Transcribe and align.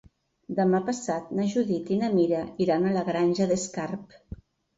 Demà 0.59 0.77
passat 0.87 1.27
na 1.39 1.45
Judit 1.51 1.91
i 1.97 1.99
na 1.99 2.09
Mira 2.15 2.41
iran 2.67 2.89
a 2.89 2.95
la 2.97 3.05
Granja 3.11 3.49
d'Escarp. 3.53 4.19